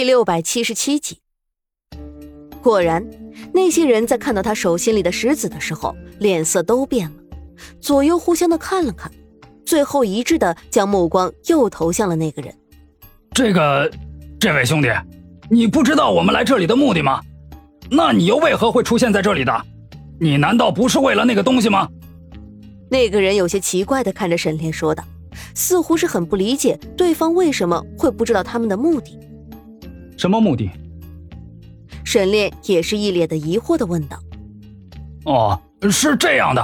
[0.00, 1.18] 第六百七十七集。
[2.62, 3.06] 果然，
[3.52, 7.16] 那些人在看到他手心里的石子的时候，脸色都变了，
[7.82, 9.12] 左右互相的看了看，
[9.62, 12.50] 最后一致的将目光又投向了那个人。
[13.32, 13.90] 这个，
[14.38, 14.88] 这位兄弟，
[15.50, 17.20] 你不知道我们来这里的目的吗？
[17.90, 19.52] 那你又为何会出现在这里的？
[20.18, 21.86] 你难道不是为了那个东西吗？
[22.90, 25.04] 那个人有些奇怪的看着沈炼说道，
[25.54, 29.18] 似乎是很不理解对方为什么会不知道他们的目的。
[30.20, 30.70] 什么目的？
[32.04, 34.18] 沈炼也是一脸的疑惑的问道。
[35.24, 35.58] 哦，
[35.90, 36.62] 是这样的，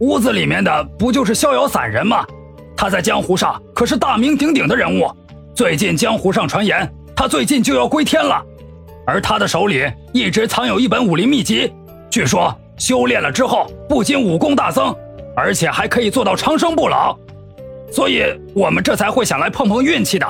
[0.00, 2.26] 屋子里面的不就是逍遥散人吗？
[2.76, 5.08] 他在江湖上可是大名鼎鼎的人物。
[5.54, 8.44] 最近江湖上传言，他最近就要归天了，
[9.06, 11.72] 而他的手里一直藏有一本武林秘籍，
[12.10, 14.92] 据说修炼了之后，不仅武功大增，
[15.36, 17.16] 而且还可以做到长生不老。
[17.92, 20.26] 所以我们这才会想来碰碰运气的。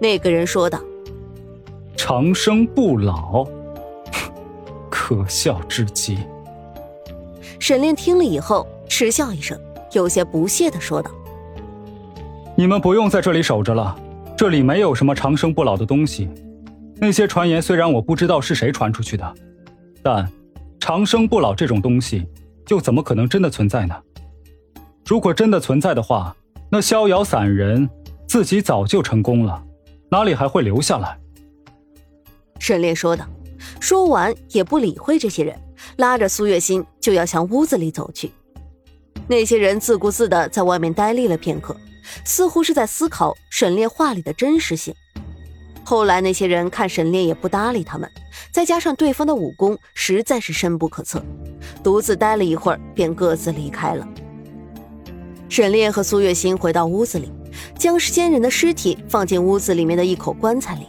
[0.00, 0.80] 那个人说道。
[1.96, 3.46] 长生不老，
[4.90, 6.18] 可笑至极。
[7.58, 9.58] 沈炼听了以后嗤笑一声，
[9.92, 11.10] 有些不屑的说道
[12.56, 13.96] ：“你们不用在这里守着了，
[14.36, 16.28] 这里没有什么长生不老的东西。
[16.96, 19.34] 那些传言虽然我不知道是谁传出去的，
[20.02, 20.30] 但
[20.78, 22.26] 长生不老这种东西，
[22.68, 23.94] 又怎么可能真的存在呢？
[25.06, 26.36] 如果真的存在的话，
[26.70, 27.88] 那逍遥散人
[28.26, 29.62] 自己早就成功了，
[30.10, 31.18] 哪里还会留下来？”
[32.58, 33.26] 沈炼说道，
[33.80, 35.58] 说完也不理会这些人，
[35.96, 38.32] 拉着苏月心就要向屋子里走去。
[39.26, 41.76] 那些人自顾自的在外面呆立了片刻，
[42.24, 44.94] 似乎是在思考沈炼话里的真实性。
[45.82, 48.10] 后来那些人看沈炼也不搭理他们，
[48.50, 51.22] 再加上对方的武功实在是深不可测，
[51.82, 54.08] 独自待了一会儿便各自离开了。
[55.50, 57.30] 沈炼和苏月心回到屋子里，
[57.78, 60.86] 将仙人的尸体放进屋子里面的一口棺材里。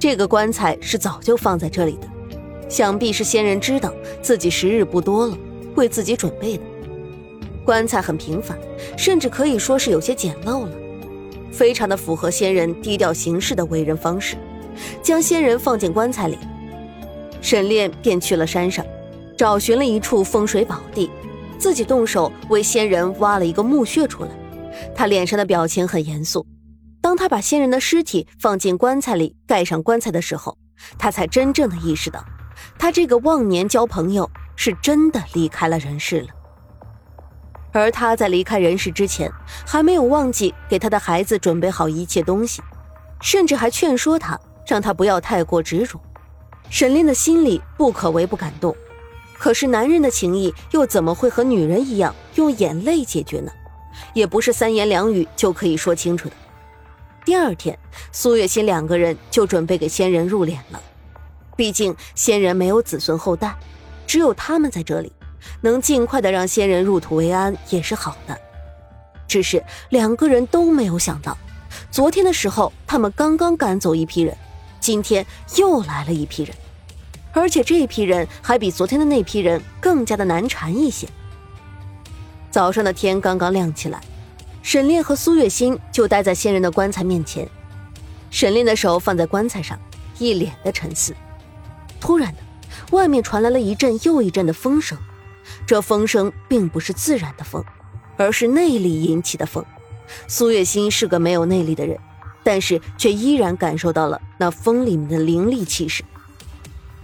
[0.00, 2.08] 这个棺材是早就放在这里的，
[2.70, 5.36] 想必是仙人知道自己时日不多了，
[5.74, 6.62] 为自己准备的。
[7.66, 8.58] 棺材很平凡，
[8.96, 10.72] 甚至可以说是有些简陋了，
[11.52, 14.36] 非常的符合仙人低调行事的为人方式。
[15.02, 16.38] 将仙人放进棺材里，
[17.42, 18.82] 沈炼便去了山上，
[19.36, 21.10] 找寻了一处风水宝地，
[21.58, 24.30] 自己动手为仙人挖了一个墓穴出来。
[24.94, 26.46] 他脸上的表情很严肃。
[27.10, 30.56] 当他把仙人的尸体放进棺材里，盖上棺材的时候，
[30.96, 32.24] 他才真正的意识到，
[32.78, 36.28] 他这个忘年交朋友是真的离开了人世了。
[37.72, 39.28] 而他在离开人世之前，
[39.66, 42.62] 还没有忘记给他的孩子准备好一切东西，
[43.20, 46.00] 甚至还劝说他，让他不要太过执着。
[46.68, 48.72] 沈炼的心里不可谓不感动，
[49.36, 53.50] 可是男人的情谊又怎么会和女人一样用眼泪解决呢？
[54.14, 56.34] 也不是三言两语就可以说清楚的。
[57.24, 57.78] 第二天，
[58.12, 60.80] 苏月心两个人就准备给仙人入殓了。
[61.54, 63.54] 毕竟仙人没有子孙后代，
[64.06, 65.12] 只有他们在这里，
[65.60, 68.38] 能尽快的让仙人入土为安也是好的。
[69.28, 71.36] 只是两个人都没有想到，
[71.90, 74.34] 昨天的时候他们刚刚赶走一批人，
[74.80, 75.24] 今天
[75.56, 76.56] 又来了一批人，
[77.32, 81.06] 而且这批人还比昨天的那批人更加的难缠一些。
[82.50, 84.00] 早上的天刚刚亮起来。
[84.62, 87.48] 沈炼和苏月心就待在仙人的棺材面前，
[88.30, 89.78] 沈炼的手放在棺材上，
[90.18, 91.14] 一脸的沉思。
[91.98, 92.38] 突然的，
[92.92, 94.96] 外面传来了一阵又一阵的风声，
[95.66, 97.64] 这风声并不是自然的风，
[98.16, 99.64] 而是内力引起的风。
[100.28, 101.98] 苏月心是个没有内力的人，
[102.42, 106.04] 但是却依然感受到了那风里面的凌厉气势。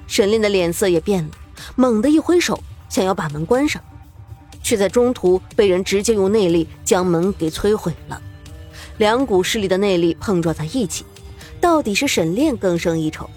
[0.07, 1.31] 沈炼的脸色也变了，
[1.75, 3.83] 猛地一挥手，想要把门关上。
[4.67, 8.21] 却在中途被人直接用内力将门给摧毁了，
[8.99, 11.05] 两股势力的内力碰撞在一起，
[11.61, 13.31] 到底是沈炼更胜一筹。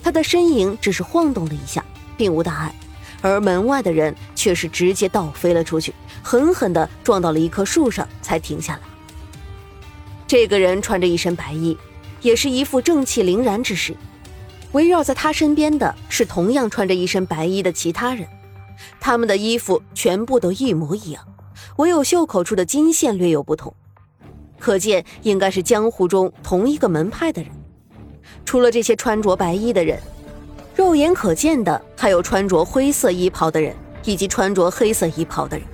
[0.00, 1.84] 他的身影只是晃动了一下，
[2.16, 2.72] 并无大碍，
[3.20, 8.80] 而门外的人却是直接倒飞了出去，狠狠地撞到了一棵树上才停下来。
[10.28, 11.76] 这个人穿着一身白衣，
[12.22, 13.96] 也是一副正气凛然之势，
[14.70, 18.24] 围绕在他身边的是同样穿着一身白衣的其他人。
[19.00, 21.24] 他们的衣服全部都一模一样，
[21.76, 23.74] 唯有袖口处的金线略有不同，
[24.58, 27.50] 可见应该是江湖中同一个门派的人。
[28.44, 30.00] 除了这些穿着白衣的人，
[30.74, 35.66] 肉眼可见的还有穿着灰色衣袍的人以及穿着黑色衣袍的人。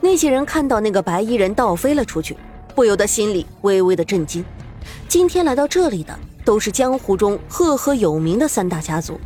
[0.00, 2.36] 那些人看到那个白衣人倒飞了出去，
[2.74, 4.44] 不由得心里微微的震惊。
[5.08, 9.18] 今天来到这里的都是江湖中赫赫有名的三大家族，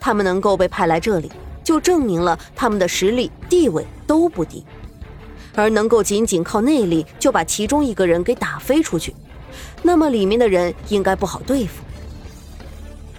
[0.00, 1.30] 他们能够被派来这里。
[1.66, 4.64] 就证明了他们的实力地位都不低，
[5.56, 9.12] 而能够仅仅靠内力就把其中一个人给打飞出去，
[9.82, 11.82] 那么里面的人应该不好对付。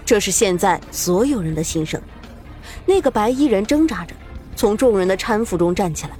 [0.06, 2.02] 这是现在所有人的心声。
[2.86, 4.16] 那个白衣人挣扎着，
[4.56, 6.12] 从众人的搀扶中站起来，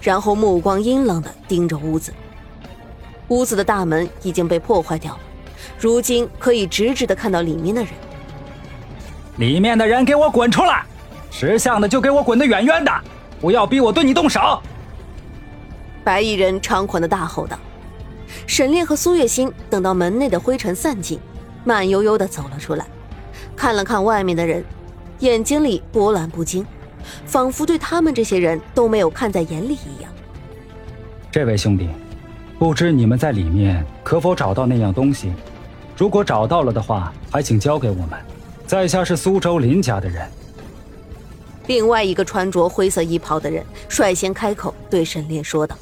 [0.00, 2.14] 然后目光阴冷的盯着屋子。
[3.26, 5.20] 屋子的大门已经被破坏掉了，
[5.80, 7.90] 如今可以直直的看到里面的人。
[9.38, 10.86] 里面的人给我滚出来！
[11.32, 12.92] 识相的就给我滚得远远的，
[13.40, 14.62] 不要逼我对你动手！
[16.04, 17.58] 白衣人猖狂的大吼道。
[18.46, 21.18] 沈炼和苏月心等到门内的灰尘散尽，
[21.64, 22.84] 慢悠悠的走了出来，
[23.56, 24.62] 看了看外面的人，
[25.20, 26.64] 眼睛里波澜不惊，
[27.24, 30.12] 仿佛对他们这些人都没有看在眼里一样。
[31.30, 31.88] 这位兄弟。
[32.58, 35.32] 不知你们在里面可否找到那样东西？
[35.96, 38.10] 如果找到了的话，还请交给我们。
[38.68, 40.30] 在下是苏州林家的人。
[41.66, 45.76] 另外一个穿着灰色衣袍的人率先开口对沈炼说道：“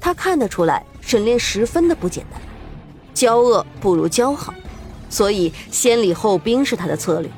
[0.00, 2.40] 他看得出来，沈炼十分的不简单，
[3.14, 4.52] 交恶不如交好，
[5.08, 7.30] 所以先礼后兵是他的策略。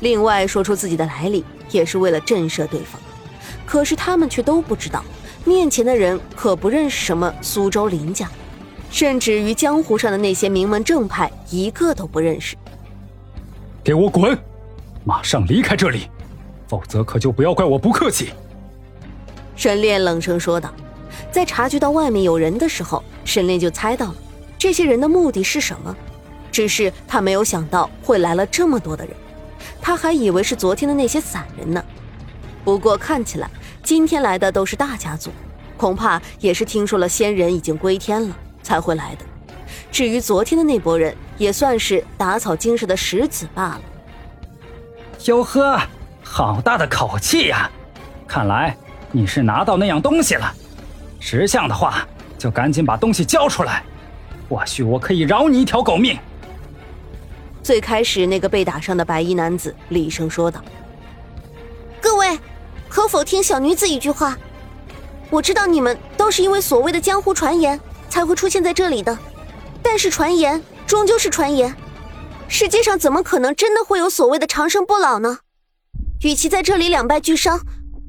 [0.00, 3.00] 另外说出自己的来历，也是为了震慑对方。
[3.66, 5.04] 可是他们却都不知道。”
[5.42, 8.30] 面前的人可不认识什么苏州林家，
[8.90, 12.54] 甚至于江湖上的那些名门正派一个都不认识。
[13.82, 14.38] 给我滚！
[15.02, 16.10] 马上离开这里，
[16.70, 18.30] 否则可就不要怪我不客气。
[19.56, 20.72] 沈炼冷声说道。
[21.32, 24.14] 在察觉到外面有人的时候，沈炼就猜到了
[24.56, 25.94] 这些人的目的是什么，
[26.52, 29.14] 只是他没有想到会来了这么多的人，
[29.80, 31.84] 他还以为是昨天的那些散人呢。
[32.64, 33.50] 不过看起来。
[33.82, 35.30] 今天来的都是大家族，
[35.76, 39.24] 恐怕也是听说了仙人已经归天了才会来的。
[39.90, 43.80] 至于昨天的那拨人，也算是打草惊蛇的石子罢了。
[45.24, 45.80] 哟呵，
[46.32, 47.68] 好大的口气呀！
[48.28, 48.76] 看来
[49.10, 50.54] 你是拿到那样东西了。
[51.18, 52.06] 识相的话，
[52.38, 53.82] 就赶紧把东西交出来，
[54.48, 56.16] 或许我可以饶你一条狗命。
[57.64, 60.62] 最开始那个被打伤的白衣男子厉声说道
[62.00, 62.38] ：“各位。”
[62.88, 64.36] 可否听小女子一句话？
[65.30, 67.78] 我知道你们都是因为所谓的江湖传言
[68.08, 69.16] 才会出现在这里的，
[69.80, 71.72] 但是传言终究是传言，
[72.48, 75.38] 世界上怎么可能真的会有所谓的长生不老呢？
[76.22, 77.58] 与其在这里两败俱伤，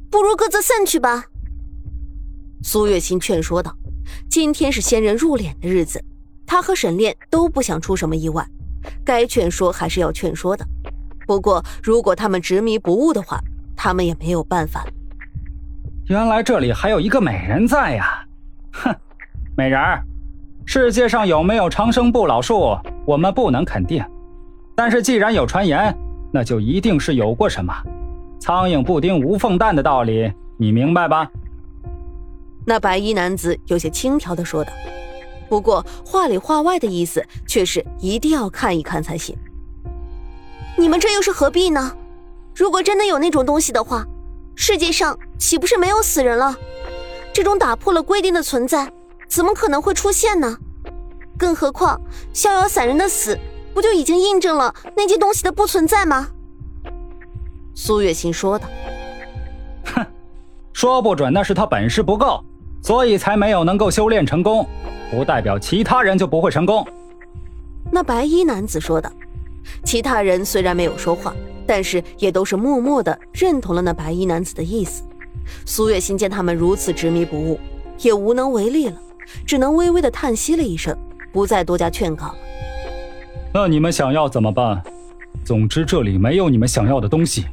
[0.10, 1.26] 不如各自散去吧。
[2.62, 3.76] 苏月心劝说道
[4.30, 6.04] ：“今天是仙人入殓的日子，
[6.46, 8.46] 他和沈炼都不想出什么意外，
[9.06, 10.66] 该劝说还是要劝说的。
[11.26, 13.40] 不过如果他们执迷不悟的话，”
[13.84, 14.86] 他们也没有办法。
[16.06, 18.24] 原来这里还有一个美人在呀！
[18.74, 18.96] 哼，
[19.58, 20.04] 美人儿，
[20.68, 22.78] 世界上有没有长生不老术，
[23.08, 24.06] 我们不能肯定。
[24.76, 25.98] 但是既然有传言，
[26.32, 27.74] 那就一定是有过什么。
[28.42, 31.30] 苍蝇不叮无缝蛋的道理，你明白吧？
[32.66, 34.74] 那白衣男子有些轻佻的说道，
[35.48, 39.38] 不过话里话外的意思却是一定要看一看才行。
[40.76, 41.96] 你们这又是何必呢？
[42.56, 44.04] 如果真的有那种东西的话，
[44.56, 46.58] 世界上岂不是没有死人了？
[47.32, 48.92] 这种打破了规定的存在，
[49.28, 50.58] 怎么可能会出现呢？
[51.38, 52.02] 更何况
[52.34, 53.38] 逍遥散人的死，
[53.72, 56.30] 不就已经印证了那件东西的不存在吗？
[57.84, 58.68] 苏月心说道。
[59.86, 60.06] 哼，
[60.72, 62.40] 说不准那是他本事不够，
[62.84, 64.64] 所以才没有能够修炼成功，
[65.10, 66.86] 不代表其他人就不会成功。
[67.92, 69.12] 那白衣男子说道。
[69.84, 71.34] 其他人虽然没有说话。
[71.66, 75.04] 但是也都是默默的认同了那白衣男子的意思。
[75.66, 77.58] 苏月心见他们如此执迷不悟，
[78.00, 78.98] 也无能为力了，
[79.46, 80.96] 只能微微的叹息了一声，
[81.32, 82.36] 不再多加劝告了。
[83.54, 84.84] 那你们想要怎么办？
[85.46, 87.46] 总之这里没有你们想要的东西，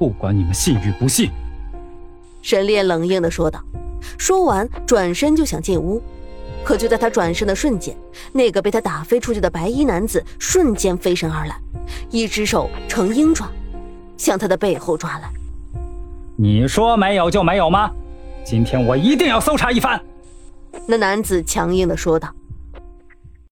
[0.00, 1.30] 不管你们信与不信。
[2.40, 3.62] 沈炼冷硬的说道。
[4.16, 6.02] 说完，转身就想进屋，
[6.64, 7.94] 可就在他转身的瞬间，
[8.32, 11.54] 那个被他打飞出去的白衣男子瞬间飞身而来。
[12.08, 13.46] 一只手呈鹰爪，
[14.16, 15.30] 向他的背后抓来。
[16.34, 17.90] 你说没有就没有吗？
[18.42, 20.00] 今天我一定要搜查一番。
[20.86, 22.34] 那男子强硬的说道。